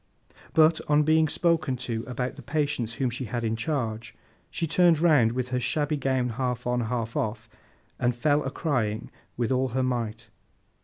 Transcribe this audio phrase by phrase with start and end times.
[0.55, 4.15] But, on being spoken to about the patients whom she had in charge,
[4.49, 7.47] she turned round, with her shabby gown half on, half off,
[7.99, 10.29] and fell a crying with all her might.